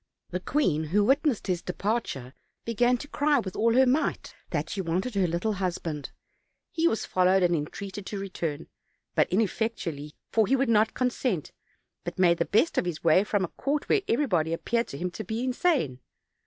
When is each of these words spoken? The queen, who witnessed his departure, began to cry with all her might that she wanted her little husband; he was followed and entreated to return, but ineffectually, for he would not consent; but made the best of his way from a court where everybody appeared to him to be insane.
The 0.31 0.39
queen, 0.39 0.85
who 0.85 1.03
witnessed 1.03 1.45
his 1.45 1.61
departure, 1.61 2.33
began 2.65 2.97
to 2.97 3.07
cry 3.07 3.37
with 3.37 3.55
all 3.55 3.75
her 3.75 3.85
might 3.85 4.33
that 4.49 4.71
she 4.71 4.81
wanted 4.81 5.13
her 5.13 5.27
little 5.27 5.53
husband; 5.53 6.09
he 6.71 6.87
was 6.87 7.05
followed 7.05 7.43
and 7.43 7.55
entreated 7.55 8.07
to 8.07 8.17
return, 8.17 8.65
but 9.13 9.29
ineffectually, 9.29 10.15
for 10.31 10.47
he 10.47 10.55
would 10.55 10.69
not 10.69 10.95
consent; 10.95 11.51
but 12.03 12.17
made 12.17 12.39
the 12.39 12.45
best 12.45 12.79
of 12.79 12.85
his 12.85 13.03
way 13.03 13.23
from 13.23 13.45
a 13.45 13.49
court 13.49 13.87
where 13.89 14.01
everybody 14.07 14.53
appeared 14.53 14.87
to 14.87 14.97
him 14.97 15.11
to 15.11 15.23
be 15.23 15.43
insane. 15.43 15.99